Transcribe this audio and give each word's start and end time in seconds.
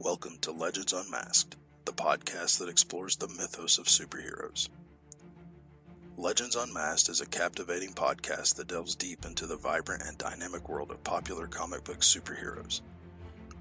Welcome 0.00 0.38
to 0.42 0.50
Legends 0.50 0.92
Unmasked, 0.92 1.56
the 1.84 1.92
podcast 1.92 2.58
that 2.58 2.68
explores 2.68 3.16
the 3.16 3.28
mythos 3.28 3.78
of 3.78 3.86
superheroes. 3.86 4.68
Legends 6.18 6.56
Unmasked 6.56 7.08
is 7.08 7.20
a 7.20 7.26
captivating 7.26 7.92
podcast 7.92 8.56
that 8.56 8.66
delves 8.66 8.96
deep 8.96 9.24
into 9.24 9.46
the 9.46 9.56
vibrant 9.56 10.02
and 10.04 10.18
dynamic 10.18 10.68
world 10.68 10.90
of 10.90 11.02
popular 11.04 11.46
comic 11.46 11.84
book 11.84 12.00
superheroes. 12.00 12.80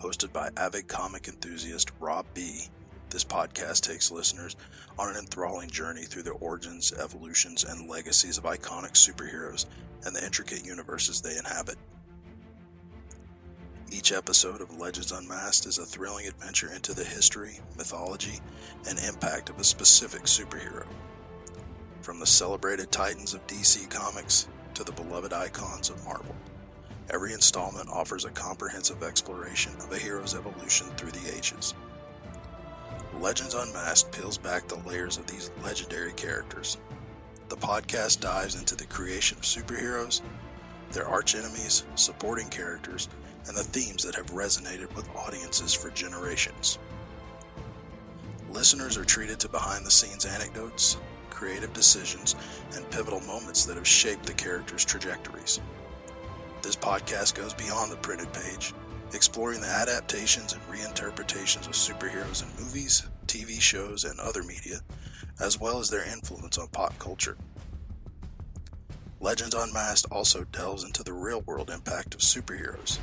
Hosted 0.00 0.32
by 0.32 0.48
avid 0.56 0.88
comic 0.88 1.28
enthusiast 1.28 1.90
Rob 2.00 2.24
B., 2.32 2.62
this 3.10 3.24
podcast 3.24 3.82
takes 3.82 4.10
listeners 4.10 4.56
on 4.98 5.10
an 5.10 5.16
enthralling 5.16 5.68
journey 5.68 6.04
through 6.04 6.22
the 6.22 6.30
origins, 6.30 6.94
evolutions, 6.94 7.62
and 7.62 7.90
legacies 7.90 8.38
of 8.38 8.44
iconic 8.44 8.94
superheroes 8.94 9.66
and 10.06 10.16
the 10.16 10.24
intricate 10.24 10.64
universes 10.64 11.20
they 11.20 11.36
inhabit. 11.36 11.76
Each 13.92 14.10
episode 14.10 14.62
of 14.62 14.78
Legends 14.78 15.12
Unmasked 15.12 15.66
is 15.66 15.76
a 15.76 15.84
thrilling 15.84 16.26
adventure 16.26 16.72
into 16.72 16.94
the 16.94 17.04
history, 17.04 17.60
mythology, 17.76 18.40
and 18.88 18.98
impact 18.98 19.50
of 19.50 19.60
a 19.60 19.64
specific 19.64 20.22
superhero. 20.22 20.86
From 22.00 22.18
the 22.18 22.26
celebrated 22.26 22.90
titans 22.90 23.34
of 23.34 23.46
DC 23.46 23.90
Comics 23.90 24.48
to 24.72 24.82
the 24.82 24.92
beloved 24.92 25.34
icons 25.34 25.90
of 25.90 26.02
Marvel, 26.06 26.34
every 27.10 27.34
installment 27.34 27.90
offers 27.90 28.24
a 28.24 28.30
comprehensive 28.30 29.02
exploration 29.02 29.74
of 29.80 29.92
a 29.92 29.98
hero's 29.98 30.34
evolution 30.34 30.86
through 30.96 31.12
the 31.12 31.36
ages. 31.36 31.74
Legends 33.20 33.54
Unmasked 33.54 34.10
peels 34.10 34.38
back 34.38 34.68
the 34.68 34.88
layers 34.88 35.18
of 35.18 35.26
these 35.26 35.50
legendary 35.62 36.14
characters. 36.14 36.78
The 37.50 37.56
podcast 37.56 38.20
dives 38.20 38.54
into 38.54 38.74
the 38.74 38.86
creation 38.86 39.36
of 39.36 39.44
superheroes, 39.44 40.22
their 40.92 41.04
archenemies, 41.04 41.84
supporting 41.94 42.48
characters, 42.48 43.08
and 43.46 43.56
the 43.56 43.64
themes 43.64 44.02
that 44.04 44.14
have 44.14 44.26
resonated 44.26 44.94
with 44.94 45.08
audiences 45.16 45.74
for 45.74 45.90
generations. 45.90 46.78
Listeners 48.50 48.96
are 48.96 49.04
treated 49.04 49.40
to 49.40 49.48
behind 49.48 49.84
the 49.84 49.90
scenes 49.90 50.26
anecdotes, 50.26 50.98
creative 51.30 51.72
decisions, 51.72 52.36
and 52.74 52.88
pivotal 52.90 53.20
moments 53.20 53.64
that 53.64 53.76
have 53.76 53.86
shaped 53.86 54.26
the 54.26 54.34
characters' 54.34 54.84
trajectories. 54.84 55.60
This 56.62 56.76
podcast 56.76 57.34
goes 57.34 57.54
beyond 57.54 57.90
the 57.90 57.96
printed 57.96 58.32
page, 58.32 58.74
exploring 59.14 59.60
the 59.60 59.66
adaptations 59.66 60.52
and 60.52 60.62
reinterpretations 60.68 61.66
of 61.66 61.72
superheroes 61.72 62.42
in 62.42 62.64
movies, 62.64 63.08
TV 63.26 63.60
shows, 63.60 64.04
and 64.04 64.20
other 64.20 64.42
media, 64.42 64.78
as 65.40 65.58
well 65.58 65.78
as 65.78 65.90
their 65.90 66.04
influence 66.12 66.58
on 66.58 66.68
pop 66.68 66.96
culture. 66.98 67.36
Legends 69.20 69.54
Unmasked 69.54 70.12
also 70.12 70.44
delves 70.52 70.84
into 70.84 71.02
the 71.02 71.12
real 71.12 71.42
world 71.42 71.70
impact 71.70 72.14
of 72.14 72.20
superheroes, 72.20 72.98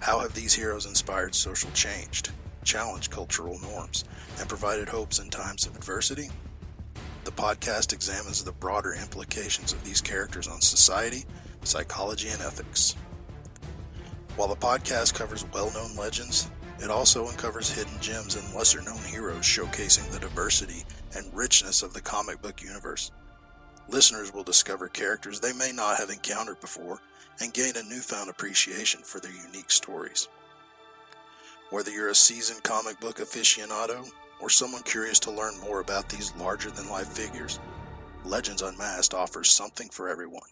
how 0.00 0.20
have 0.20 0.34
these 0.34 0.54
heroes 0.54 0.86
inspired 0.86 1.34
social 1.34 1.70
change, 1.72 2.22
challenged 2.64 3.10
cultural 3.10 3.58
norms, 3.60 4.04
and 4.38 4.48
provided 4.48 4.88
hopes 4.88 5.18
in 5.18 5.30
times 5.30 5.66
of 5.66 5.76
adversity? 5.76 6.30
The 7.24 7.32
podcast 7.32 7.92
examines 7.92 8.42
the 8.42 8.52
broader 8.52 8.94
implications 8.94 9.72
of 9.72 9.84
these 9.84 10.00
characters 10.00 10.48
on 10.48 10.60
society, 10.60 11.24
psychology, 11.62 12.28
and 12.28 12.40
ethics. 12.40 12.96
While 14.36 14.48
the 14.48 14.56
podcast 14.56 15.14
covers 15.14 15.44
well 15.52 15.70
known 15.72 15.96
legends, 15.96 16.50
it 16.80 16.90
also 16.90 17.26
uncovers 17.26 17.70
hidden 17.70 18.00
gems 18.00 18.36
and 18.36 18.54
lesser 18.54 18.80
known 18.80 19.02
heroes 19.02 19.44
showcasing 19.44 20.08
the 20.10 20.20
diversity 20.20 20.84
and 21.16 21.34
richness 21.34 21.82
of 21.82 21.92
the 21.92 22.00
comic 22.00 22.40
book 22.40 22.62
universe. 22.62 23.10
Listeners 23.88 24.34
will 24.34 24.42
discover 24.42 24.88
characters 24.88 25.40
they 25.40 25.54
may 25.54 25.72
not 25.72 25.96
have 25.96 26.10
encountered 26.10 26.60
before 26.60 27.00
and 27.40 27.54
gain 27.54 27.72
a 27.76 27.82
newfound 27.82 28.28
appreciation 28.28 29.00
for 29.02 29.18
their 29.18 29.32
unique 29.32 29.70
stories. 29.70 30.28
Whether 31.70 31.90
you're 31.90 32.10
a 32.10 32.14
seasoned 32.14 32.62
comic 32.62 33.00
book 33.00 33.16
aficionado 33.16 34.06
or 34.40 34.50
someone 34.50 34.82
curious 34.82 35.18
to 35.20 35.30
learn 35.30 35.58
more 35.60 35.80
about 35.80 36.08
these 36.08 36.34
larger 36.36 36.70
than 36.70 36.90
life 36.90 37.08
figures, 37.08 37.60
Legends 38.24 38.62
Unmasked 38.62 39.14
offers 39.14 39.50
something 39.50 39.88
for 39.88 40.08
everyone. 40.08 40.50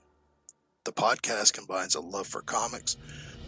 The 0.85 0.93
podcast 0.93 1.53
combines 1.53 1.95
a 1.95 2.01
love 2.01 2.27
for 2.27 2.41
comics 2.41 2.97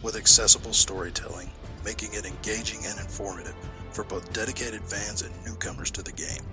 with 0.03 0.15
accessible 0.15 0.73
storytelling, 0.73 1.49
making 1.83 2.13
it 2.13 2.25
engaging 2.25 2.85
and 2.85 2.99
informative 2.99 3.55
for 3.91 4.03
both 4.03 4.31
dedicated 4.33 4.83
fans 4.83 5.23
and 5.23 5.33
newcomers 5.45 5.89
to 5.91 6.03
the 6.03 6.11
game. 6.11 6.43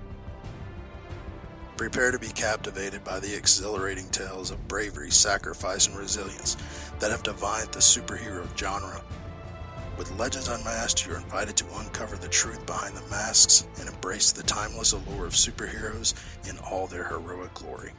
Prepare 1.76 2.10
to 2.10 2.19
be 2.19 2.28
captivated 2.28 3.04
by 3.04 3.20
the 3.20 3.37
exhilarating 3.37 4.09
tales 4.09 4.50
of 4.50 4.66
bravery, 4.66 5.10
sacrifice, 5.10 5.87
and 5.87 5.97
resilience 5.97 6.56
that 7.00 7.10
have 7.10 7.22
defined 7.22 7.70
the 7.70 7.81
superhero 7.81 8.48
genre. 8.56 9.03
With 9.98 10.10
Legends 10.19 10.48
Unmasked, 10.48 11.06
you're 11.06 11.19
invited 11.19 11.54
to 11.59 11.78
uncover 11.78 12.16
the 12.16 12.28
truth 12.28 12.64
behind 12.64 12.97
the 12.97 13.06
masks 13.10 13.66
and 13.78 13.91
embrace 13.91 14.32
the 14.32 14.42
timeless 14.42 14.92
allure 14.92 15.26
of 15.26 15.34
superheroes 15.34 16.14
in 16.48 16.56
all 16.60 16.87
their 16.87 17.04
heroic 17.04 17.53
glory. 17.53 17.93